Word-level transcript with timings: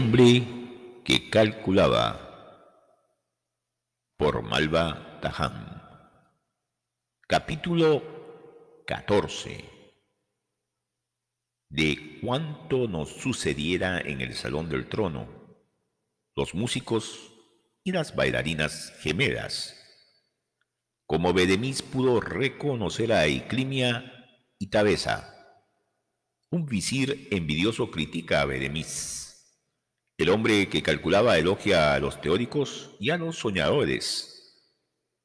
Hombre 0.00 0.46
que 1.04 1.28
calculaba 1.28 2.06
por 4.16 4.42
Malva 4.42 5.18
Taján. 5.20 5.82
Capítulo 7.26 8.84
14. 8.86 9.64
De 11.70 12.20
cuánto 12.22 12.86
nos 12.86 13.08
sucediera 13.08 13.98
en 14.00 14.20
el 14.20 14.34
Salón 14.34 14.68
del 14.68 14.88
Trono, 14.88 15.26
los 16.36 16.54
músicos 16.54 17.32
y 17.82 17.90
las 17.90 18.14
bailarinas 18.14 18.92
gemelas. 19.00 19.74
Como 21.06 21.32
Bedemis 21.32 21.82
pudo 21.82 22.20
reconocer 22.20 23.12
a 23.12 23.26
Iclimia 23.26 24.28
y 24.60 24.68
Tabesa. 24.68 25.34
Un 26.52 26.66
visir 26.66 27.26
envidioso 27.32 27.90
critica 27.90 28.42
a 28.42 28.44
Bedemis 28.44 29.27
el 30.18 30.30
hombre 30.30 30.68
que 30.68 30.82
calculaba 30.82 31.38
elogia 31.38 31.94
a 31.94 32.00
los 32.00 32.20
teóricos 32.20 32.96
y 32.98 33.10
a 33.10 33.16
los 33.16 33.38
soñadores. 33.38 34.74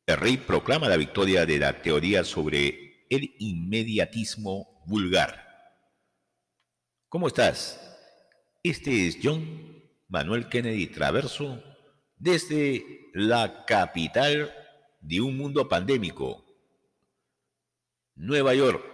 El 0.05 0.17
rey 0.17 0.37
proclama 0.37 0.87
la 0.87 0.97
victoria 0.97 1.47
de 1.47 1.57
la 1.57 1.81
teoría 1.81 2.23
sobre 2.23 3.07
el 3.09 3.33
inmediatismo 3.39 4.83
vulgar. 4.85 5.47
¿Cómo 7.09 7.27
estás? 7.27 7.79
Este 8.61 9.07
es 9.07 9.17
John 9.21 9.81
Manuel 10.09 10.47
Kennedy 10.47 10.85
Traverso 10.87 11.63
desde 12.15 13.09
la 13.13 13.65
capital 13.65 14.53
de 15.01 15.21
un 15.21 15.35
mundo 15.35 15.67
pandémico, 15.67 16.45
Nueva 18.15 18.53
York. 18.53 18.85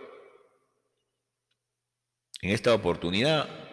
En 2.42 2.52
esta 2.52 2.74
oportunidad 2.74 3.69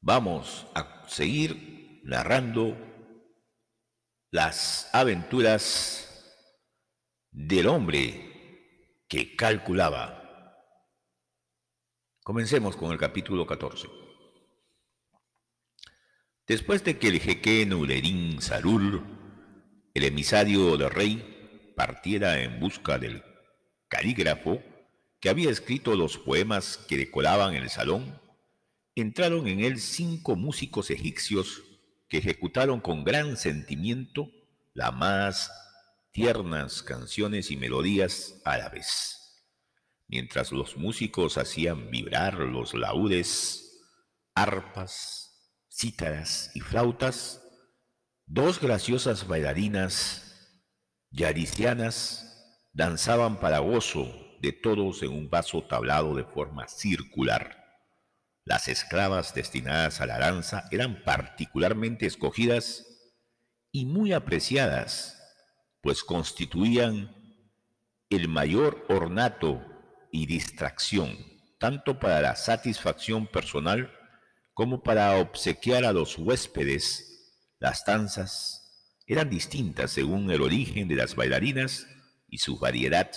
vamos 0.00 0.66
a 0.74 1.04
seguir 1.08 2.00
narrando 2.04 2.76
las 4.30 4.88
aventuras 4.94 6.06
del 7.30 7.66
hombre 7.66 9.02
que 9.08 9.36
calculaba. 9.36 10.16
Comencemos 12.22 12.76
con 12.76 12.92
el 12.92 12.98
capítulo 12.98 13.46
14. 13.46 13.88
Después 16.46 16.82
de 16.84 16.98
que 16.98 17.08
el 17.08 17.20
jeque 17.20 17.66
Nulerín 17.66 18.40
Sarul, 18.40 19.04
el 19.94 20.04
emisario 20.04 20.76
del 20.76 20.90
rey, 20.90 21.72
partiera 21.76 22.42
en 22.42 22.58
busca 22.58 22.98
del 22.98 23.22
calígrafo 23.88 24.62
que 25.20 25.28
había 25.28 25.50
escrito 25.50 25.94
los 25.94 26.18
poemas 26.18 26.78
que 26.88 26.96
decoraban 26.96 27.54
el 27.54 27.68
salón, 27.68 28.20
entraron 28.94 29.46
en 29.46 29.60
él 29.60 29.78
cinco 29.78 30.36
músicos 30.36 30.90
egipcios 30.90 31.62
que 32.08 32.18
ejecutaron 32.18 32.80
con 32.80 33.04
gran 33.04 33.36
sentimiento 33.36 34.30
las 34.74 34.94
más 34.94 35.50
tiernas 36.12 36.82
canciones 36.82 37.50
y 37.50 37.56
melodías 37.56 38.40
árabes. 38.44 39.46
Mientras 40.08 40.50
los 40.50 40.76
músicos 40.76 41.38
hacían 41.38 41.90
vibrar 41.90 42.34
los 42.34 42.74
laúdes, 42.74 43.80
arpas, 44.34 45.54
cítaras 45.70 46.50
y 46.54 46.60
flautas, 46.60 47.42
dos 48.26 48.60
graciosas 48.60 49.28
bailarinas 49.28 50.26
yaricianas 51.10 52.26
danzaban 52.72 53.38
para 53.38 53.60
gozo 53.60 54.12
de 54.40 54.52
todos 54.52 55.02
en 55.02 55.10
un 55.10 55.30
vaso 55.30 55.62
tablado 55.62 56.14
de 56.14 56.24
forma 56.24 56.66
circular. 56.66 57.59
Las 58.44 58.68
esclavas 58.68 59.34
destinadas 59.34 60.00
a 60.00 60.06
la 60.06 60.18
danza 60.18 60.64
eran 60.70 61.04
particularmente 61.04 62.06
escogidas 62.06 62.86
y 63.70 63.84
muy 63.84 64.12
apreciadas, 64.12 65.22
pues 65.82 66.02
constituían 66.02 67.14
el 68.08 68.28
mayor 68.28 68.84
ornato 68.88 69.64
y 70.10 70.26
distracción, 70.26 71.16
tanto 71.58 72.00
para 72.00 72.20
la 72.20 72.34
satisfacción 72.34 73.26
personal 73.26 73.92
como 74.54 74.82
para 74.82 75.16
obsequiar 75.18 75.84
a 75.84 75.92
los 75.92 76.18
huéspedes. 76.18 77.06
Las 77.58 77.84
danzas 77.84 78.96
eran 79.06 79.30
distintas 79.30 79.92
según 79.92 80.30
el 80.30 80.40
origen 80.40 80.88
de 80.88 80.96
las 80.96 81.14
bailarinas 81.14 81.86
y 82.26 82.38
su 82.38 82.58
variedad 82.58 83.10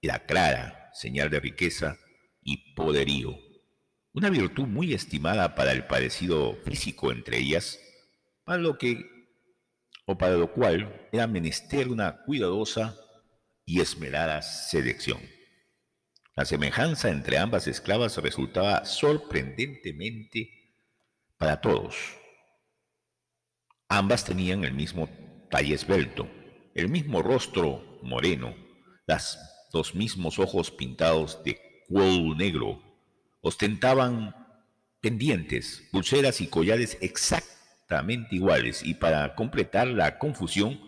era 0.00 0.24
clara, 0.26 0.90
señal 0.94 1.30
de 1.30 1.38
riqueza 1.38 1.96
y 2.42 2.74
poderío 2.74 3.47
una 4.12 4.30
virtud 4.30 4.66
muy 4.66 4.94
estimada 4.94 5.54
para 5.54 5.72
el 5.72 5.86
parecido 5.86 6.56
físico 6.64 7.12
entre 7.12 7.38
ellas, 7.38 7.78
para 8.44 8.58
lo 8.58 8.78
que 8.78 9.18
o 10.06 10.16
para 10.16 10.36
lo 10.36 10.52
cual 10.52 11.08
era 11.12 11.26
menester 11.26 11.88
una 11.88 12.22
cuidadosa 12.24 12.96
y 13.66 13.80
esmerada 13.80 14.40
selección. 14.40 15.20
La 16.34 16.46
semejanza 16.46 17.10
entre 17.10 17.36
ambas 17.36 17.66
esclavas 17.66 18.16
resultaba 18.16 18.86
sorprendentemente 18.86 20.50
para 21.36 21.60
todos. 21.60 21.94
Ambas 23.88 24.24
tenían 24.24 24.64
el 24.64 24.72
mismo 24.72 25.10
talle 25.50 25.74
esbelto, 25.74 26.28
el 26.74 26.88
mismo 26.88 27.22
rostro 27.22 27.98
moreno, 28.02 28.54
las, 29.06 29.38
los 29.72 29.94
mismos 29.94 30.38
ojos 30.38 30.70
pintados 30.70 31.42
de 31.44 31.60
cuero 31.88 32.34
negro 32.34 32.87
ostentaban 33.48 34.34
pendientes, 35.00 35.88
pulseras 35.90 36.40
y 36.40 36.48
collares 36.48 36.98
exactamente 37.00 38.36
iguales 38.36 38.82
y 38.82 38.94
para 38.94 39.34
completar 39.34 39.88
la 39.88 40.18
confusión, 40.18 40.80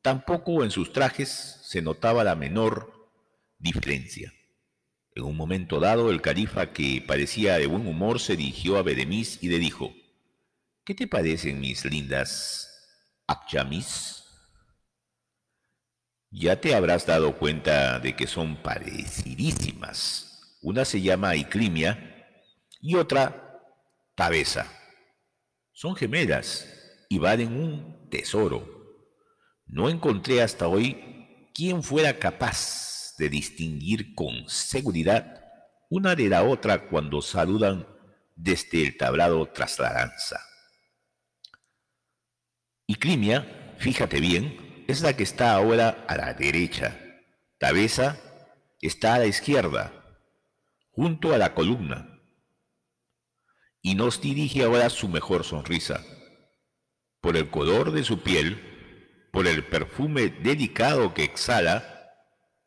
tampoco 0.00 0.64
en 0.64 0.70
sus 0.70 0.92
trajes 0.92 1.60
se 1.62 1.82
notaba 1.82 2.24
la 2.24 2.34
menor 2.34 3.10
diferencia. 3.58 4.32
En 5.14 5.24
un 5.24 5.36
momento 5.36 5.78
dado, 5.78 6.10
el 6.10 6.22
califa, 6.22 6.72
que 6.72 7.04
parecía 7.06 7.58
de 7.58 7.66
buen 7.66 7.86
humor, 7.86 8.18
se 8.18 8.36
dirigió 8.36 8.78
a 8.78 8.82
Bedemis 8.82 9.38
y 9.42 9.48
le 9.48 9.58
dijo, 9.58 9.94
¿Qué 10.84 10.94
te 10.94 11.06
parecen 11.06 11.60
mis 11.60 11.84
lindas 11.84 12.68
Akchamis? 13.26 14.24
Ya 16.30 16.60
te 16.60 16.74
habrás 16.74 17.06
dado 17.06 17.36
cuenta 17.36 18.00
de 18.00 18.16
que 18.16 18.26
son 18.26 18.56
parecidísimas. 18.56 20.31
Una 20.62 20.84
se 20.84 21.02
llama 21.02 21.34
Iclimia 21.34 22.24
y 22.80 22.94
otra 22.94 23.60
Tabesa. 24.14 24.70
Son 25.72 25.96
gemelas 25.96 26.68
y 27.08 27.18
valen 27.18 27.52
un 27.52 28.08
tesoro. 28.10 28.64
No 29.66 29.90
encontré 29.90 30.40
hasta 30.40 30.68
hoy 30.68 31.50
quien 31.52 31.82
fuera 31.82 32.20
capaz 32.20 33.14
de 33.18 33.28
distinguir 33.28 34.14
con 34.14 34.48
seguridad 34.48 35.42
una 35.90 36.14
de 36.14 36.28
la 36.28 36.44
otra 36.44 36.88
cuando 36.88 37.22
saludan 37.22 37.88
desde 38.36 38.84
el 38.84 38.96
tablado 38.96 39.46
tras 39.46 39.80
la 39.80 39.92
danza. 39.92 40.40
Iclimia, 42.86 43.74
fíjate 43.78 44.20
bien, 44.20 44.84
es 44.86 45.02
la 45.02 45.16
que 45.16 45.24
está 45.24 45.54
ahora 45.54 46.04
a 46.06 46.16
la 46.16 46.34
derecha. 46.34 47.00
Tabesa 47.58 48.16
está 48.80 49.16
a 49.16 49.18
la 49.18 49.26
izquierda 49.26 50.01
junto 50.92 51.32
a 51.32 51.38
la 51.38 51.54
columna, 51.54 52.20
y 53.80 53.94
nos 53.94 54.20
dirige 54.20 54.62
ahora 54.62 54.90
su 54.90 55.08
mejor 55.08 55.44
sonrisa. 55.44 56.04
Por 57.20 57.36
el 57.36 57.50
color 57.50 57.92
de 57.92 58.04
su 58.04 58.22
piel, 58.22 59.28
por 59.32 59.46
el 59.46 59.66
perfume 59.66 60.28
delicado 60.28 61.14
que 61.14 61.24
exhala, 61.24 62.14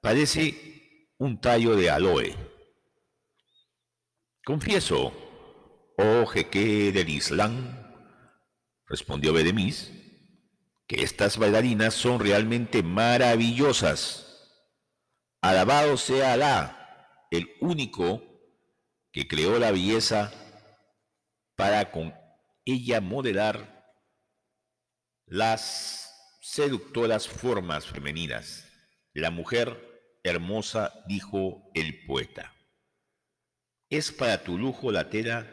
parece 0.01 1.11
un 1.17 1.39
tallo 1.39 1.75
de 1.75 1.89
aloe. 1.89 2.35
Confieso, 4.43 5.13
oh 5.97 6.25
jeque 6.25 6.91
del 6.91 7.09
Islam, 7.09 7.93
respondió 8.87 9.33
Bedemis, 9.33 9.91
que 10.87 11.03
estas 11.03 11.37
bailarinas 11.37 11.93
son 11.93 12.19
realmente 12.19 12.83
maravillosas. 12.83 14.23
Alabado 15.41 15.97
sea 15.97 16.33
Alá 16.33 16.84
el 17.35 17.55
único 17.59 18.21
que 19.11 19.27
creó 19.27 19.59
la 19.59 19.71
belleza 19.71 20.31
para 21.55 21.91
con 21.91 22.13
ella 22.65 23.01
modelar 23.01 23.93
las 25.25 26.37
seductoras 26.41 27.27
formas 27.27 27.85
femeninas. 27.85 28.67
La 29.13 29.31
mujer 29.31 30.19
hermosa, 30.23 30.91
dijo 31.07 31.69
el 31.75 32.05
poeta. 32.05 32.53
Es 33.89 34.11
para 34.11 34.43
tu 34.43 34.57
lujo 34.57 34.91
la 34.91 35.09
tela 35.09 35.47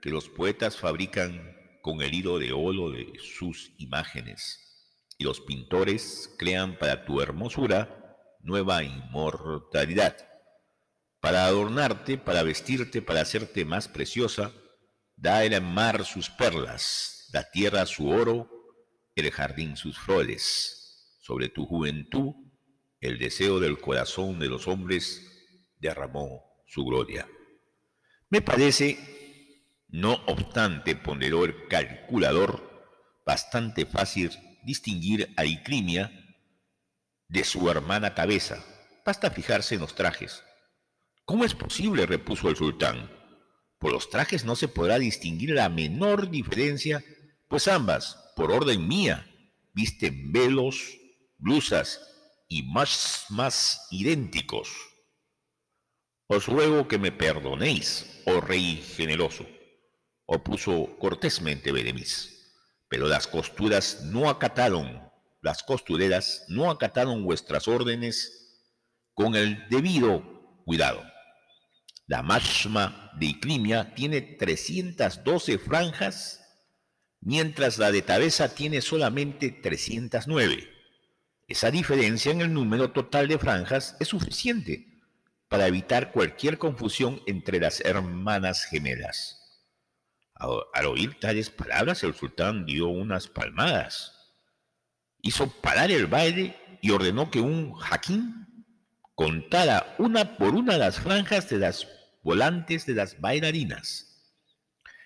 que 0.00 0.10
los 0.10 0.28
poetas 0.28 0.76
fabrican 0.76 1.56
con 1.82 2.00
el 2.02 2.14
hilo 2.14 2.38
de 2.38 2.52
oro 2.52 2.90
de 2.90 3.12
sus 3.20 3.72
imágenes, 3.78 5.04
y 5.18 5.24
los 5.24 5.40
pintores 5.40 6.32
crean 6.38 6.78
para 6.78 7.04
tu 7.04 7.20
hermosura 7.20 8.16
nueva 8.40 8.84
inmortalidad 8.84 10.31
para 11.22 11.46
adornarte, 11.46 12.18
para 12.18 12.42
vestirte, 12.42 13.00
para 13.00 13.20
hacerte 13.20 13.64
más 13.64 13.86
preciosa, 13.86 14.52
da 15.14 15.44
el 15.44 15.62
mar 15.62 16.04
sus 16.04 16.28
perlas, 16.28 17.28
la 17.32 17.48
tierra 17.48 17.86
su 17.86 18.08
oro, 18.08 18.50
el 19.14 19.30
jardín 19.30 19.76
sus 19.76 19.96
flores. 19.96 21.16
Sobre 21.20 21.48
tu 21.48 21.64
juventud, 21.64 22.34
el 23.00 23.20
deseo 23.20 23.60
del 23.60 23.78
corazón 23.78 24.40
de 24.40 24.48
los 24.48 24.66
hombres 24.66 25.22
derramó 25.78 26.42
su 26.66 26.84
gloria. 26.84 27.28
Me 28.28 28.42
parece, 28.42 28.98
no 29.86 30.14
obstante, 30.26 30.96
ponderó 30.96 31.44
el 31.44 31.68
calculador, 31.68 32.90
bastante 33.24 33.86
fácil 33.86 34.32
distinguir 34.64 35.32
a 35.36 35.44
Iclimia 35.44 36.10
de 37.28 37.44
su 37.44 37.70
hermana 37.70 38.12
Cabeza. 38.12 38.64
Basta 39.06 39.30
fijarse 39.30 39.76
en 39.76 39.82
los 39.82 39.94
trajes. 39.94 40.42
¿Cómo 41.32 41.46
es 41.46 41.54
posible? 41.54 42.04
repuso 42.04 42.50
el 42.50 42.56
sultán. 42.56 43.10
Por 43.78 43.90
los 43.90 44.10
trajes 44.10 44.44
no 44.44 44.54
se 44.54 44.68
podrá 44.68 44.98
distinguir 44.98 45.54
la 45.54 45.70
menor 45.70 46.28
diferencia, 46.28 47.02
pues 47.48 47.68
ambas, 47.68 48.18
por 48.36 48.52
orden 48.52 48.86
mía, 48.86 49.26
visten 49.72 50.30
velos, 50.30 50.94
blusas 51.38 52.02
y 52.50 52.64
más, 52.64 53.24
más 53.30 53.88
idénticos. 53.90 54.68
Os 56.26 56.48
ruego 56.48 56.86
que 56.86 56.98
me 56.98 57.12
perdonéis, 57.12 58.20
oh 58.26 58.42
rey 58.42 58.84
generoso, 58.94 59.46
opuso 60.26 60.98
cortésmente 60.98 61.72
Beremis, 61.72 62.52
pero 62.88 63.08
las 63.08 63.26
costuras 63.26 64.02
no 64.04 64.28
acataron, 64.28 65.00
las 65.40 65.62
costureras 65.62 66.44
no 66.48 66.70
acataron 66.70 67.24
vuestras 67.24 67.68
órdenes 67.68 68.60
con 69.14 69.34
el 69.34 69.66
debido 69.70 70.62
cuidado. 70.66 71.11
La 72.12 72.20
mashma 72.22 73.10
de 73.14 73.24
Iclimia 73.24 73.94
tiene 73.94 74.20
312 74.20 75.56
franjas, 75.56 76.44
mientras 77.22 77.78
la 77.78 77.90
de 77.90 78.02
Tabesa 78.02 78.54
tiene 78.54 78.82
solamente 78.82 79.50
309. 79.50 80.68
Esa 81.48 81.70
diferencia 81.70 82.30
en 82.30 82.42
el 82.42 82.52
número 82.52 82.90
total 82.90 83.28
de 83.28 83.38
franjas 83.38 83.96
es 83.98 84.08
suficiente 84.08 85.00
para 85.48 85.66
evitar 85.66 86.12
cualquier 86.12 86.58
confusión 86.58 87.22
entre 87.26 87.58
las 87.58 87.80
hermanas 87.80 88.66
gemelas. 88.66 89.64
Al 90.34 90.84
oír 90.84 91.18
tales 91.18 91.48
palabras, 91.48 92.02
el 92.02 92.12
sultán 92.12 92.66
dio 92.66 92.88
unas 92.88 93.26
palmadas, 93.26 94.34
hizo 95.22 95.50
parar 95.62 95.90
el 95.90 96.08
baile 96.08 96.58
y 96.82 96.90
ordenó 96.90 97.30
que 97.30 97.40
un 97.40 97.72
jaquín 97.72 98.66
contara 99.14 99.94
una 99.96 100.36
por 100.36 100.54
una 100.54 100.76
las 100.76 101.00
franjas 101.00 101.48
de 101.48 101.56
las 101.56 101.86
volantes 102.22 102.86
de 102.86 102.94
las 102.94 103.20
bailarinas. 103.20 104.08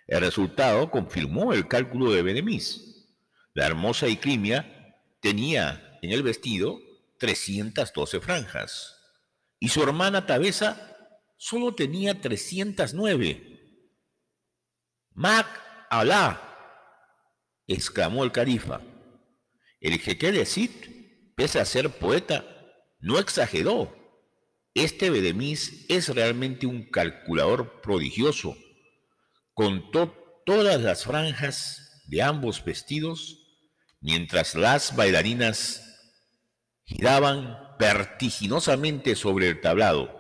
El 0.07 0.21
resultado 0.21 0.91
confirmó 0.91 1.53
el 1.53 1.67
cálculo 1.67 2.13
de 2.13 2.23
Benemis. 2.23 3.17
La 3.55 3.67
hermosa 3.67 4.07
Iclimia 4.07 4.95
tenía 5.21 5.99
en 6.03 6.13
el 6.13 6.23
vestido 6.23 6.79
312 7.19 8.21
franjas 8.21 8.97
y 9.59 9.69
su 9.69 9.83
hermana 9.83 10.27
Tabesa 10.27 10.97
solo 11.37 11.75
tenía 11.75 12.21
309. 12.21 13.57
¡Mac 15.15 15.47
Alá! 15.91 16.43
exclamó 17.67 18.25
el 18.25 18.33
califa. 18.33 18.81
El 19.81 19.99
jeque 19.99 20.33
de 20.33 20.47
Cid, 20.47 20.71
pese 21.35 21.61
a 21.61 21.65
ser 21.65 21.91
poeta, 21.91 22.45
no 22.99 23.19
exageró. 23.19 24.06
Este 24.77 25.09
Bedemis 25.09 25.87
es 25.89 26.11
realmente 26.11 26.67
un 26.67 26.91
calculador 26.91 27.81
prodigioso. 27.81 28.59
Contó 29.55 30.43
todas 30.45 30.79
las 30.83 31.05
franjas 31.05 32.03
de 32.09 32.21
ambos 32.21 32.63
vestidos 32.63 33.39
mientras 34.03 34.55
las 34.55 34.95
bailarinas 34.95 35.83
giraban 36.85 37.57
vertiginosamente 37.79 39.17
sobre 39.17 39.49
el 39.49 39.63
tablado. 39.63 40.15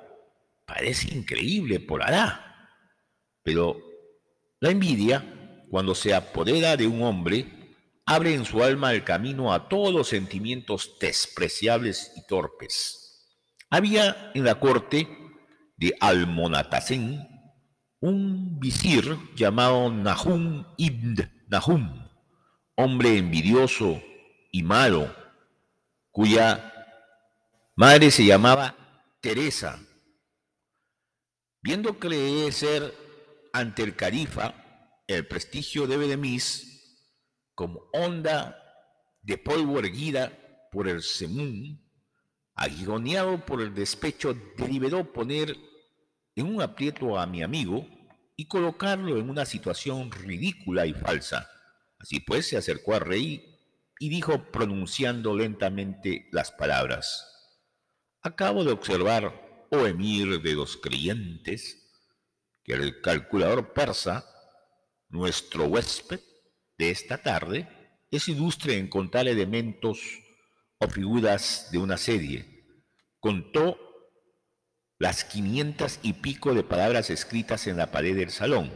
Parece 0.64 1.14
increíble 1.14 1.79
por 1.79 2.03
Alá. 2.03 2.70
Pero 3.43 3.79
la 4.61 4.70
envidia, 4.70 5.67
cuando 5.70 5.94
se 5.94 6.14
apodera 6.14 6.79
de 6.79 6.87
un 6.87 7.03
hombre, 7.03 7.75
abre 8.06 8.32
en 8.32 8.47
su 8.47 8.64
alma 8.64 8.94
el 8.94 9.05
camino 9.05 9.53
a 9.53 9.69
todos 9.69 9.93
los 9.93 10.08
sentimientos 10.08 10.97
despreciables 10.99 12.11
y 12.17 12.26
torpes. 12.26 13.06
Había 13.70 14.30
en 14.34 14.44
la 14.44 14.60
corte 14.60 15.08
de 15.76 15.96
Almonatacén 16.00 17.26
un 18.00 18.60
visir 18.60 19.18
llamado 19.34 19.90
Nahum 19.90 20.64
ibn 20.76 21.16
Nahum, 21.48 22.08
hombre 22.76 23.18
envidioso 23.18 24.00
y 24.52 24.62
malo, 24.62 25.14
cuya 26.10 26.72
madre 27.74 28.10
se 28.10 28.24
llamaba 28.24 28.76
Teresa. 29.20 29.80
Viendo 31.62 31.98
crecer 31.98 32.94
ante 33.52 33.82
el 33.82 33.96
califa 33.96 34.54
el 35.08 35.26
prestigio 35.26 35.86
de 35.86 35.96
Bedemis, 35.96 37.10
como 37.54 37.88
onda 37.92 38.56
de 39.22 39.38
polvo 39.38 39.78
erguida 39.78 40.69
por 40.70 40.88
el 40.88 41.02
semún, 41.02 41.85
aguijoneado 42.56 43.44
por 43.44 43.61
el 43.61 43.75
despecho, 43.75 44.35
deliberó 44.56 45.12
poner 45.12 45.56
en 46.35 46.47
un 46.47 46.62
aprieto 46.62 47.19
a 47.19 47.26
mi 47.26 47.43
amigo 47.43 47.87
y 48.35 48.49
colocarlo 48.49 49.19
en 49.19 49.31
una 49.31 49.47
situación 49.47 50.11
ridícula 50.11 50.87
y 50.87 50.94
falsa. 50.94 51.49
Así 51.99 52.20
pues 52.20 52.49
se 52.49 52.56
acercó 52.56 52.94
al 52.94 53.03
rey 53.03 53.56
y 53.99 54.08
dijo 54.08 54.50
pronunciando 54.50 55.35
lentamente 55.37 56.29
las 56.32 56.50
palabras, 56.50 57.32
Acabo 58.23 58.64
de 58.64 58.73
observar, 58.73 59.69
oh 59.70 59.87
emir 59.87 60.43
de 60.43 60.55
los 60.55 60.76
creyentes, 60.76 61.94
que 62.65 62.72
el 62.72 63.01
calculador 63.01 63.72
persa, 63.72 64.27
nuestro 65.08 65.67
huésped, 65.67 66.20
de 66.77 66.91
esta 66.91 67.22
tarde 67.22 67.69
es 68.10 68.29
ilustre 68.29 68.79
en 68.79 68.89
contar 68.89 69.29
elementos 69.29 70.01
o 70.78 70.88
figuras 70.88 71.68
de 71.72 71.78
una 71.78 71.96
serie. 71.96 72.64
Contó 73.20 73.78
las 74.98 75.24
quinientas 75.24 76.00
y 76.02 76.14
pico 76.14 76.54
de 76.54 76.62
palabras 76.62 77.10
escritas 77.10 77.66
en 77.66 77.76
la 77.76 77.90
pared 77.90 78.16
del 78.16 78.30
salón. 78.30 78.72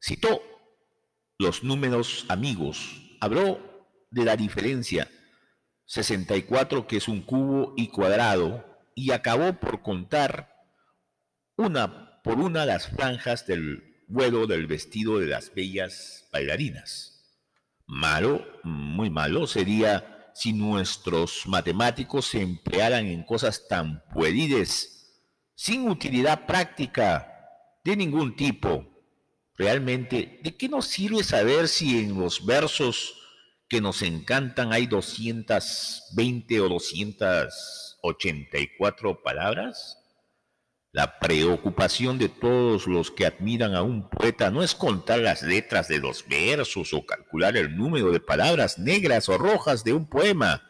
Citó 0.00 0.42
los 1.38 1.62
números 1.62 2.26
amigos. 2.28 3.16
Habló 3.20 3.86
de 4.10 4.24
la 4.24 4.36
diferencia 4.36 5.10
64 5.86 6.86
que 6.86 6.96
es 6.96 7.08
un 7.08 7.22
cubo 7.22 7.74
y 7.76 7.88
cuadrado 7.88 8.64
y 8.94 9.12
acabó 9.12 9.54
por 9.60 9.82
contar 9.82 10.52
una 11.56 12.20
por 12.22 12.40
una 12.40 12.66
las 12.66 12.88
franjas 12.88 13.46
del 13.46 14.04
vuelo 14.08 14.48
del 14.48 14.66
vestido 14.66 15.20
de 15.20 15.26
las 15.26 15.54
bellas 15.54 16.28
bailarinas. 16.32 17.40
Malo, 17.86 18.44
muy 18.64 19.10
malo 19.10 19.46
sería 19.46 20.15
si 20.36 20.52
nuestros 20.52 21.46
matemáticos 21.46 22.26
se 22.26 22.42
emplearan 22.42 23.06
en 23.06 23.24
cosas 23.24 23.66
tan 23.68 24.04
pueriles, 24.12 25.16
sin 25.54 25.88
utilidad 25.88 26.44
práctica 26.44 27.48
de 27.82 27.96
ningún 27.96 28.36
tipo. 28.36 28.86
Realmente, 29.56 30.38
¿de 30.42 30.54
qué 30.54 30.68
nos 30.68 30.88
sirve 30.88 31.24
saber 31.24 31.68
si 31.68 32.00
en 32.00 32.20
los 32.20 32.44
versos 32.44 33.14
que 33.66 33.80
nos 33.80 34.02
encantan 34.02 34.74
hay 34.74 34.86
220 34.86 36.60
o 36.60 36.68
284 36.68 39.22
palabras? 39.22 40.05
La 40.96 41.18
preocupación 41.18 42.16
de 42.16 42.30
todos 42.30 42.86
los 42.86 43.10
que 43.10 43.26
admiran 43.26 43.74
a 43.74 43.82
un 43.82 44.08
poeta 44.08 44.50
no 44.50 44.62
es 44.62 44.74
contar 44.74 45.18
las 45.18 45.42
letras 45.42 45.88
de 45.88 45.98
los 45.98 46.26
versos 46.26 46.94
o 46.94 47.04
calcular 47.04 47.54
el 47.58 47.76
número 47.76 48.12
de 48.12 48.18
palabras 48.18 48.78
negras 48.78 49.28
o 49.28 49.36
rojas 49.36 49.84
de 49.84 49.92
un 49.92 50.08
poema. 50.08 50.62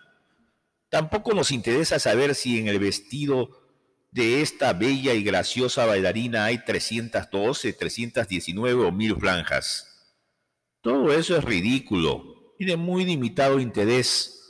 Tampoco 0.89 1.33
nos 1.33 1.53
interesa 1.53 2.01
saber 2.01 2.35
si 2.35 2.59
en 2.59 2.67
el 2.67 2.81
vestido 2.81 3.51
de 4.11 4.43
esta 4.43 4.73
bella 4.73 5.15
y 5.15 5.23
graciosa 5.23 5.87
bailarina 5.87 6.47
hay 6.47 6.59
312, 6.65 7.73
319 7.75 8.83
o 8.83 8.91
mil 8.91 9.15
franjas. 9.15 10.11
Todo 10.81 11.13
eso 11.13 11.37
es 11.37 11.45
ridículo 11.45 12.53
y 12.59 12.65
de 12.65 12.77
muy 12.77 13.05
limitado 13.05 13.61
interés 13.61 14.43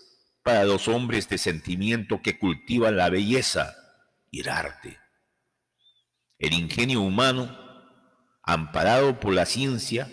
para 0.43 0.65
los 0.65 0.89
hombres 0.89 1.29
de 1.29 1.37
sentimiento 1.37 2.23
que 2.23 2.39
cultivan 2.39 2.97
la 2.97 3.11
belleza 3.11 3.77
y 4.31 4.41
el 4.41 4.49
arte. 4.49 5.06
El 6.39 6.53
ingenio 6.53 7.01
humano, 7.01 7.57
amparado 8.43 9.19
por 9.21 9.33
la 9.33 9.47
ciencia, 9.47 10.11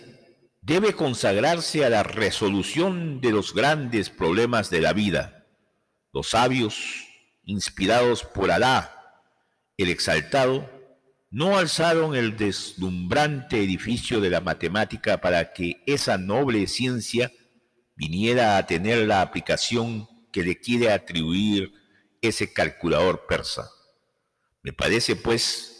debe 0.62 0.94
consagrarse 0.94 1.84
a 1.84 1.90
la 1.90 2.02
resolución 2.02 3.20
de 3.20 3.30
los 3.30 3.54
grandes 3.54 4.08
problemas 4.08 4.70
de 4.70 4.80
la 4.80 4.94
vida. 4.94 5.46
Los 6.12 6.30
sabios, 6.30 7.06
inspirados 7.44 8.24
por 8.24 8.50
Alá, 8.50 9.20
el 9.76 9.90
exaltado, 9.90 10.70
no 11.30 11.58
alzaron 11.58 12.14
el 12.14 12.36
deslumbrante 12.36 13.62
edificio 13.62 14.20
de 14.20 14.30
la 14.30 14.40
matemática 14.40 15.20
para 15.20 15.52
que 15.52 15.82
esa 15.84 16.16
noble 16.16 16.66
ciencia 16.68 17.32
viniera 17.96 18.56
a 18.56 18.66
tener 18.66 19.06
la 19.06 19.20
aplicación 19.20 20.08
que 20.32 20.42
le 20.42 20.58
quiere 20.58 20.90
atribuir 20.90 21.72
ese 22.22 22.52
calculador 22.52 23.26
persa. 23.26 23.68
Me 24.62 24.72
parece, 24.72 25.16
pues, 25.16 25.73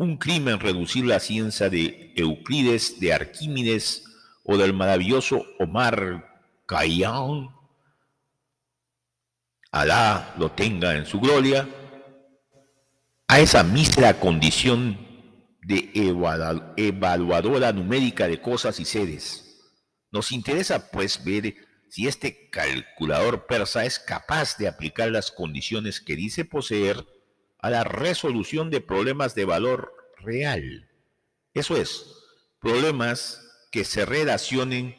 un 0.00 0.16
crimen 0.16 0.58
reducir 0.58 1.04
la 1.04 1.20
ciencia 1.20 1.68
de 1.68 2.14
Euclides, 2.16 2.98
de 3.00 3.12
Arquímedes 3.12 4.04
o 4.44 4.56
del 4.56 4.72
maravilloso 4.72 5.44
Omar 5.58 6.40
Khayyam, 6.66 7.54
Alá 9.70 10.34
lo 10.38 10.52
tenga 10.52 10.96
en 10.96 11.04
su 11.04 11.20
gloria, 11.20 11.68
a 13.28 13.40
esa 13.40 13.62
mísera 13.62 14.18
condición 14.18 14.98
de 15.62 15.90
evaluadora 16.78 17.70
numérica 17.72 18.26
de 18.26 18.40
cosas 18.40 18.80
y 18.80 18.86
seres. 18.86 19.60
Nos 20.10 20.32
interesa, 20.32 20.90
pues, 20.90 21.22
ver 21.22 21.54
si 21.90 22.08
este 22.08 22.48
calculador 22.48 23.46
persa 23.46 23.84
es 23.84 23.98
capaz 23.98 24.56
de 24.56 24.66
aplicar 24.66 25.10
las 25.10 25.30
condiciones 25.30 26.00
que 26.00 26.16
dice 26.16 26.46
poseer 26.46 27.04
a 27.62 27.70
la 27.70 27.84
resolución 27.84 28.70
de 28.70 28.80
problemas 28.80 29.34
de 29.34 29.44
valor 29.44 29.92
real. 30.18 30.90
Eso 31.54 31.76
es, 31.76 32.06
problemas 32.60 33.46
que 33.70 33.84
se 33.84 34.04
relacionen 34.04 34.96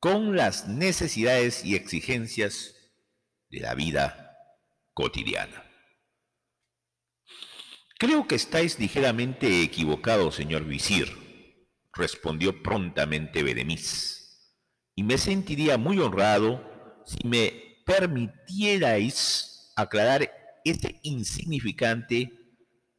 con 0.00 0.36
las 0.36 0.68
necesidades 0.68 1.64
y 1.64 1.74
exigencias 1.74 2.74
de 3.50 3.60
la 3.60 3.74
vida 3.74 4.36
cotidiana. 4.94 5.64
Creo 7.98 8.28
que 8.28 8.36
estáis 8.36 8.78
ligeramente 8.78 9.62
equivocado, 9.62 10.30
señor 10.30 10.64
visir, 10.64 11.16
respondió 11.92 12.62
prontamente 12.62 13.42
Bedemis, 13.42 14.54
y 14.94 15.02
me 15.02 15.18
sentiría 15.18 15.78
muy 15.78 15.98
honrado 15.98 17.02
si 17.06 17.26
me 17.26 17.82
permitierais 17.84 19.72
aclarar 19.74 20.37
este 20.70 21.00
insignificante 21.02 22.32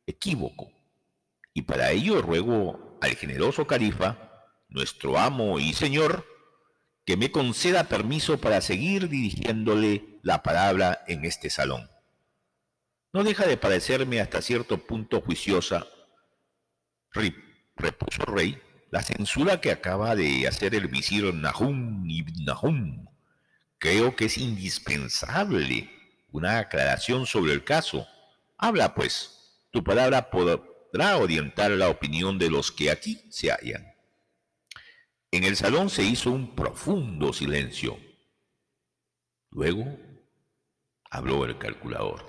equívoco. 0.06 0.72
Y 1.54 1.64
para 1.64 1.92
ello 1.92 2.22
ruego 2.22 2.98
al 3.02 3.16
generoso 3.16 3.68
califa, 3.68 4.30
nuestro 4.70 5.18
amo 5.18 5.60
y 5.60 5.74
señor, 5.74 6.26
que 7.06 7.18
me 7.18 7.32
conceda 7.32 7.86
permiso 7.86 8.40
para 8.40 8.62
seguir 8.62 9.10
dirigiéndole 9.10 10.20
la 10.22 10.44
palabra 10.44 11.04
en 11.08 11.26
este 11.26 11.50
salón. 11.50 11.90
No 13.12 13.24
deja 13.24 13.48
de 13.48 13.58
parecerme 13.58 14.22
hasta 14.22 14.42
cierto 14.42 14.86
punto 14.86 15.22
juiciosa, 15.22 15.88
repuso 17.76 18.22
el 18.28 18.34
rey, 18.34 18.62
la 18.92 19.02
censura 19.02 19.62
que 19.62 19.72
acaba 19.72 20.16
de 20.16 20.48
hacer 20.48 20.76
el 20.76 20.88
visir 20.88 21.34
Nahum 21.34 22.08
ibn 22.08 22.46
Nahum. 22.46 23.08
Creo 23.80 24.16
que 24.16 24.26
es 24.26 24.38
indispensable 24.38 25.90
una 26.32 26.60
aclaración 26.60 27.26
sobre 27.26 27.54
el 27.54 27.64
caso. 27.64 28.08
Habla, 28.58 28.94
pues, 28.94 29.66
tu 29.72 29.84
palabra 29.84 30.30
podrá 30.30 31.18
orientar 31.18 31.72
la 31.72 31.90
opinión 31.90 32.38
de 32.38 32.50
los 32.50 32.72
que 32.72 32.92
aquí 32.92 33.22
se 33.30 33.52
hallan. 33.52 33.94
En 35.32 35.44
el 35.44 35.56
salón 35.56 35.90
se 35.90 36.04
hizo 36.04 36.32
un 36.32 36.56
profundo 36.56 37.34
silencio. 37.34 38.00
Luego 39.52 39.98
habló 41.10 41.46
el 41.46 41.58
calculador. 41.58 42.26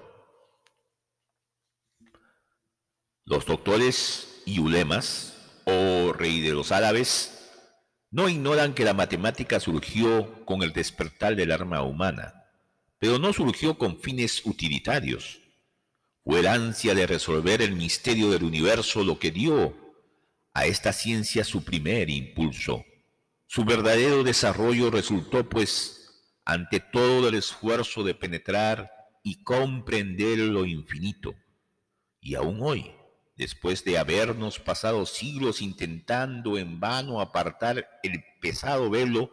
Los 3.24 3.46
doctores 3.46 4.42
y 4.44 4.58
ulemas, 4.58 5.36
o 5.64 6.12
rey 6.12 6.40
de 6.40 6.52
los 6.52 6.72
árabes, 6.72 7.40
no 8.10 8.28
ignoran 8.28 8.74
que 8.74 8.84
la 8.84 8.94
matemática 8.94 9.60
surgió 9.60 10.44
con 10.44 10.62
el 10.62 10.72
despertar 10.72 11.36
del 11.36 11.52
arma 11.52 11.82
humana, 11.82 12.39
pero 13.00 13.18
no 13.18 13.32
surgió 13.32 13.76
con 13.78 13.98
fines 13.98 14.44
utilitarios. 14.44 15.40
Fue 16.22 16.40
el 16.40 16.46
ansia 16.46 16.94
de 16.94 17.06
resolver 17.06 17.62
el 17.62 17.72
misterio 17.72 18.30
del 18.30 18.44
universo 18.44 19.02
lo 19.02 19.18
que 19.18 19.30
dio 19.30 19.74
a 20.52 20.66
esta 20.66 20.92
ciencia 20.92 21.42
su 21.42 21.64
primer 21.64 22.10
impulso. 22.10 22.84
Su 23.46 23.64
verdadero 23.64 24.22
desarrollo 24.22 24.90
resultó, 24.90 25.48
pues, 25.48 26.10
ante 26.44 26.78
todo 26.78 27.30
el 27.30 27.36
esfuerzo 27.36 28.04
de 28.04 28.14
penetrar 28.14 28.92
y 29.22 29.42
comprender 29.44 30.38
lo 30.38 30.66
infinito. 30.66 31.34
Y 32.20 32.34
aún 32.34 32.58
hoy, 32.60 32.92
después 33.34 33.82
de 33.82 33.96
habernos 33.96 34.58
pasado 34.58 35.06
siglos 35.06 35.62
intentando 35.62 36.58
en 36.58 36.78
vano 36.78 37.22
apartar 37.22 37.88
el 38.02 38.22
pesado 38.42 38.90
velo, 38.90 39.30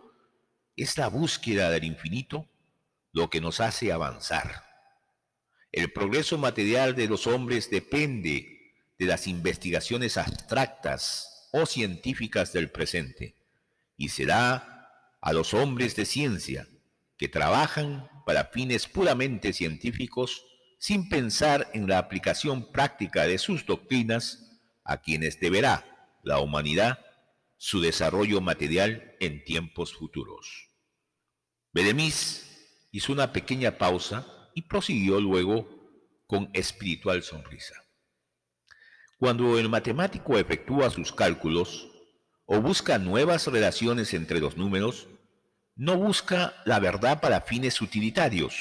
es 0.78 0.98
la 0.98 1.10
búsqueda 1.10 1.70
del 1.70 1.84
infinito 1.84 2.48
lo 3.18 3.30
que 3.32 3.42
nos 3.42 3.60
hace 3.60 3.92
avanzar. 3.92 4.64
El 5.72 5.92
progreso 5.92 6.38
material 6.38 6.96
de 6.96 7.08
los 7.08 7.26
hombres 7.26 7.70
depende 7.70 8.76
de 8.98 9.06
las 9.06 9.28
investigaciones 9.28 10.18
abstractas 10.18 11.50
o 11.52 11.66
científicas 11.66 12.54
del 12.54 12.70
presente 12.70 13.36
y 13.98 14.10
será 14.10 15.16
a 15.20 15.34
los 15.34 15.56
hombres 15.56 15.96
de 15.96 16.06
ciencia 16.06 16.68
que 17.18 17.28
trabajan 17.28 18.08
para 18.26 18.46
fines 18.46 18.88
puramente 18.88 19.52
científicos 19.52 20.46
sin 20.78 21.10
pensar 21.10 21.72
en 21.74 21.90
la 21.90 21.98
aplicación 21.98 22.72
práctica 22.72 23.26
de 23.26 23.40
sus 23.40 23.66
doctrinas 23.66 24.62
a 24.84 25.02
quienes 25.02 25.40
deberá 25.40 26.20
la 26.22 26.40
humanidad 26.40 27.00
su 27.58 27.82
desarrollo 27.82 28.42
material 28.42 29.16
en 29.20 29.44
tiempos 29.44 29.96
futuros. 29.96 30.70
Bedemis 31.74 32.48
hizo 32.98 33.14
una 33.14 33.32
pequeña 33.32 33.78
pausa 33.78 34.26
y 34.56 34.64
prosiguió 34.64 35.22
luego 35.22 35.70
con 36.26 36.50
espiritual 36.54 37.22
sonrisa. 37.22 37.76
Cuando 39.20 39.60
el 39.60 39.70
matemático 39.70 40.38
efectúa 40.40 40.90
sus 40.90 41.12
cálculos 41.14 41.90
o 42.46 42.60
busca 42.60 42.98
nuevas 42.98 43.46
relaciones 43.46 44.16
entre 44.16 44.40
los 44.40 44.58
números, 44.58 45.08
no 45.76 45.96
busca 45.96 46.56
la 46.66 46.80
verdad 46.80 47.22
para 47.22 47.42
fines 47.42 47.82
utilitarios, 47.82 48.56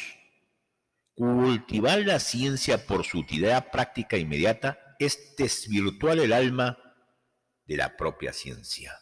Cultivar 1.15 2.01
la 2.01 2.21
ciencia 2.21 2.87
por 2.87 3.07
su 3.07 3.21
utilidad 3.21 3.71
práctica 3.71 4.19
inmediata 4.19 4.79
es 4.99 5.35
desvirtuar 5.39 6.19
el 6.19 6.35
alma 6.35 6.77
de 7.65 7.79
la 7.79 7.97
propia 7.97 8.35
ciencia. 8.35 8.93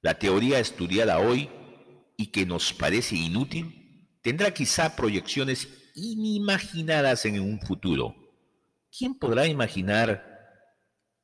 La 0.00 0.16
teoría 0.16 0.60
estudiada 0.60 1.18
hoy 1.18 1.50
y 2.16 2.28
que 2.28 2.46
nos 2.46 2.72
parece 2.72 3.16
inútil 3.16 3.83
tendrá 4.24 4.52
quizá 4.54 4.96
proyecciones 4.96 5.68
inimaginadas 5.94 7.26
en 7.26 7.38
un 7.40 7.60
futuro. 7.60 8.16
¿Quién 8.90 9.18
podrá 9.18 9.46
imaginar 9.46 10.24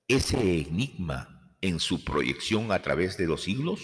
ese 0.06 0.36
enigma 0.36 1.56
en 1.62 1.80
su 1.80 2.04
proyección 2.04 2.70
a 2.70 2.82
través 2.82 3.16
de 3.16 3.26
los 3.26 3.42
siglos? 3.42 3.80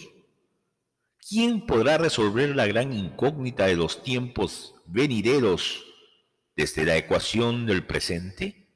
¿Quién 1.28 1.64
podrá 1.64 1.96
resolver 1.96 2.54
la 2.54 2.66
gran 2.66 2.92
incógnita 2.92 3.66
de 3.66 3.76
los 3.76 4.02
tiempos 4.02 4.74
venideros 4.84 5.82
desde 6.54 6.84
la 6.84 6.98
ecuación 6.98 7.64
del 7.64 7.86
presente? 7.86 8.68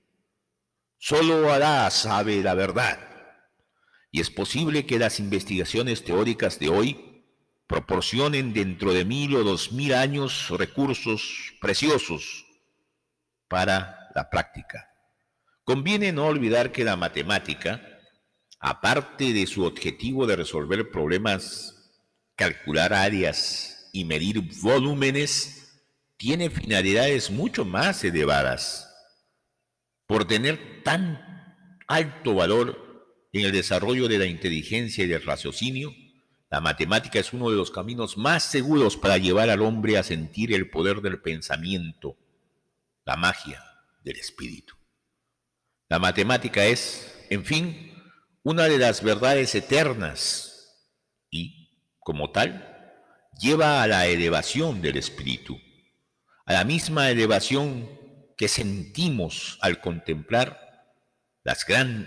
Solo 0.96 1.52
Alá 1.52 1.90
sabe 1.90 2.42
la 2.42 2.54
verdad. 2.54 2.98
Y 4.10 4.22
es 4.22 4.30
posible 4.30 4.86
que 4.86 4.98
las 4.98 5.20
investigaciones 5.20 6.02
teóricas 6.02 6.58
de 6.58 6.70
hoy 6.70 7.09
proporcionen 7.70 8.52
dentro 8.52 8.92
de 8.92 9.04
mil 9.04 9.36
o 9.36 9.44
dos 9.44 9.70
mil 9.70 9.94
años 9.94 10.50
recursos 10.50 11.54
preciosos 11.60 12.44
para 13.46 14.10
la 14.12 14.28
práctica. 14.28 14.88
Conviene 15.62 16.10
no 16.10 16.26
olvidar 16.26 16.72
que 16.72 16.82
la 16.82 16.96
matemática, 16.96 17.80
aparte 18.58 19.32
de 19.32 19.46
su 19.46 19.62
objetivo 19.62 20.26
de 20.26 20.34
resolver 20.34 20.90
problemas, 20.90 21.92
calcular 22.34 22.92
áreas 22.92 23.88
y 23.92 24.04
medir 24.04 24.40
volúmenes, 24.62 25.84
tiene 26.16 26.50
finalidades 26.50 27.30
mucho 27.30 27.64
más 27.64 28.02
elevadas. 28.02 28.92
Por 30.06 30.26
tener 30.26 30.82
tan 30.82 31.22
alto 31.86 32.34
valor 32.34 33.28
en 33.32 33.44
el 33.44 33.52
desarrollo 33.52 34.08
de 34.08 34.18
la 34.18 34.26
inteligencia 34.26 35.04
y 35.04 35.06
del 35.06 35.22
raciocinio, 35.22 35.94
la 36.50 36.60
matemática 36.60 37.18
es 37.18 37.32
uno 37.32 37.50
de 37.50 37.56
los 37.56 37.70
caminos 37.70 38.16
más 38.16 38.42
seguros 38.42 38.96
para 38.96 39.18
llevar 39.18 39.50
al 39.50 39.62
hombre 39.62 39.96
a 39.96 40.02
sentir 40.02 40.52
el 40.52 40.68
poder 40.68 41.00
del 41.00 41.20
pensamiento, 41.20 42.16
la 43.04 43.16
magia 43.16 43.64
del 44.02 44.16
espíritu. 44.16 44.74
La 45.88 45.98
matemática 45.98 46.64
es, 46.66 47.24
en 47.30 47.44
fin, 47.44 47.94
una 48.42 48.64
de 48.64 48.78
las 48.78 49.02
verdades 49.02 49.54
eternas 49.54 50.88
y, 51.30 51.70
como 52.00 52.30
tal, 52.30 52.94
lleva 53.40 53.82
a 53.82 53.86
la 53.86 54.06
elevación 54.06 54.82
del 54.82 54.96
espíritu 54.96 55.58
a 56.50 56.54
la 56.54 56.64
misma 56.64 57.10
elevación 57.10 57.88
que 58.36 58.48
sentimos 58.48 59.56
al 59.60 59.80
contemplar 59.80 60.58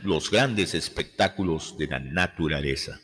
los 0.03 0.29
grandes 0.29 0.75
espectáculos 0.75 1.77
de 1.77 1.87
la 1.87 1.99
naturaleza, 1.99 2.99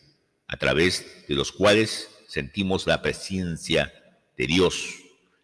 a 0.49 0.57
través 0.57 1.25
de 1.27 1.35
los 1.35 1.51
cuales 1.51 2.09
sentimos 2.27 2.87
la 2.87 3.01
presencia 3.01 3.93
de 4.35 4.47
Dios, 4.47 4.95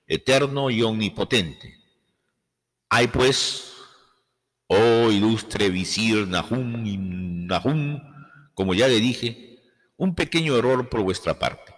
eterno 0.07 0.71
y 0.71 0.81
omnipotente. 0.81 1.77
Hay 2.89 3.07
pues, 3.07 3.71
oh 4.67 5.11
ilustre 5.11 5.69
visir 5.69 6.27
Nahum 6.27 6.85
y 6.85 6.97
Nahum, 6.97 8.01
como 8.55 8.73
ya 8.73 8.87
le 8.87 8.99
dije, 8.99 9.59
un 9.95 10.15
pequeño 10.15 10.57
error 10.57 10.89
por 10.89 11.01
vuestra 11.01 11.37
parte. 11.37 11.73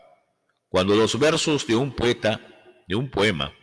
Cuando 0.70 0.96
los 0.96 1.20
versos 1.20 1.68
de 1.68 1.76
un 1.76 1.94
poeta, 1.94 2.40
de 2.88 2.96
un 2.96 3.12
poema, 3.12 3.54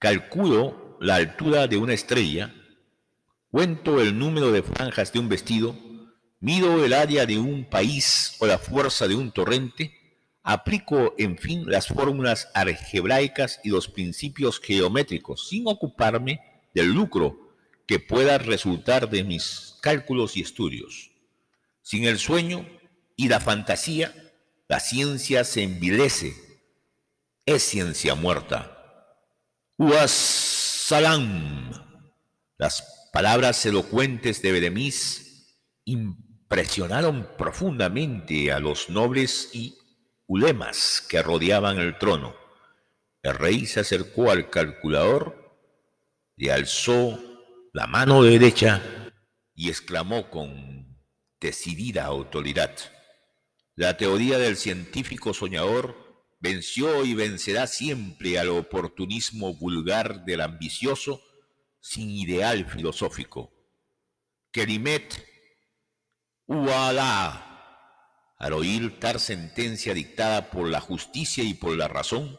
calculo 0.00 0.98
la 1.00 1.16
altura 1.16 1.68
de 1.68 1.76
una 1.76 1.94
estrella, 1.94 2.52
cuento 3.50 4.00
el 4.00 4.18
número 4.18 4.50
de 4.50 4.64
franjas 4.64 5.12
de 5.12 5.20
un 5.20 5.28
vestido, 5.28 5.76
mido 6.44 6.84
el 6.84 6.92
área 6.92 7.24
de 7.24 7.38
un 7.38 7.64
país 7.64 8.36
o 8.38 8.46
la 8.46 8.58
fuerza 8.58 9.08
de 9.08 9.14
un 9.14 9.32
torrente, 9.32 9.98
aplico, 10.42 11.14
en 11.16 11.38
fin, 11.38 11.64
las 11.66 11.88
fórmulas 11.88 12.50
algebraicas 12.52 13.60
y 13.64 13.70
los 13.70 13.88
principios 13.88 14.60
geométricos, 14.60 15.48
sin 15.48 15.66
ocuparme 15.66 16.40
del 16.74 16.92
lucro 16.92 17.56
que 17.86 17.98
pueda 17.98 18.36
resultar 18.36 19.08
de 19.08 19.24
mis 19.24 19.78
cálculos 19.80 20.36
y 20.36 20.42
estudios. 20.42 21.12
Sin 21.80 22.04
el 22.04 22.18
sueño 22.18 22.68
y 23.16 23.28
la 23.28 23.40
fantasía, 23.40 24.12
la 24.68 24.80
ciencia 24.80 25.44
se 25.44 25.62
envilece, 25.62 26.34
es 27.46 27.62
ciencia 27.62 28.14
muerta. 28.14 29.16
Uas 29.78 30.10
salam. 30.10 31.70
Las 32.58 33.08
palabras 33.14 33.64
elocuentes 33.64 34.42
de 34.42 34.52
Beremis 34.52 35.56
impresionaron 36.54 37.28
profundamente 37.36 38.52
a 38.52 38.60
los 38.60 38.88
nobles 38.88 39.50
y 39.52 39.76
ulemas 40.28 41.04
que 41.08 41.20
rodeaban 41.20 41.80
el 41.80 41.98
trono. 41.98 42.36
El 43.24 43.34
rey 43.34 43.66
se 43.66 43.80
acercó 43.80 44.30
al 44.30 44.50
calculador, 44.50 45.58
le 46.36 46.52
alzó 46.52 47.18
la 47.72 47.88
mano 47.88 48.22
derecha 48.22 48.80
y 49.52 49.68
exclamó 49.68 50.30
con 50.30 50.96
decidida 51.40 52.04
autoridad. 52.04 52.76
La 53.74 53.96
teoría 53.96 54.38
del 54.38 54.56
científico 54.56 55.34
soñador 55.34 55.96
venció 56.38 57.04
y 57.04 57.14
vencerá 57.14 57.66
siempre 57.66 58.38
al 58.38 58.50
oportunismo 58.50 59.54
vulgar 59.54 60.24
del 60.24 60.40
ambicioso 60.40 61.20
sin 61.80 62.10
ideal 62.10 62.64
filosófico. 62.70 63.52
Kerimet 64.52 65.33
Al 68.38 68.52
oír 68.52 69.00
tal 69.00 69.18
sentencia 69.18 69.94
dictada 69.94 70.50
por 70.50 70.68
la 70.68 70.80
justicia 70.80 71.42
y 71.42 71.54
por 71.54 71.76
la 71.76 71.88
razón, 71.88 72.38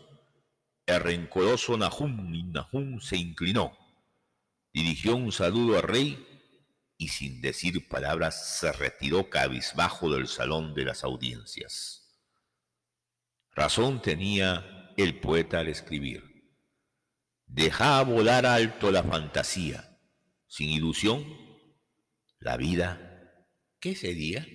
el 0.86 1.00
rencoroso 1.00 1.78
Nahum, 1.78 2.52
Nahum 2.52 3.00
se 3.00 3.18
inclinó, 3.18 3.76
dirigió 4.72 5.16
un 5.16 5.32
saludo 5.32 5.78
al 5.78 5.84
rey 5.84 6.28
y 6.98 7.08
sin 7.08 7.42
decir 7.42 7.88
palabras 7.88 8.60
se 8.60 8.72
retiró 8.72 9.30
cabizbajo 9.30 10.12
del 10.14 10.28
salón 10.28 10.76
de 10.76 10.86
las 10.86 11.04
audiencias. 11.04 12.04
Razón 13.52 14.02
tenía 14.02 14.94
el 14.98 15.20
poeta 15.20 15.60
al 15.60 15.70
escribir. 15.70 16.24
Deja 17.48 18.02
volar 18.04 18.46
alto 18.46 18.92
la 18.92 19.04
fantasía, 19.04 19.98
sin 20.48 20.70
ilusión, 20.70 21.26
la 22.40 22.58
vida, 22.58 23.05
¿qué 23.80 23.96
sería? 23.96 24.55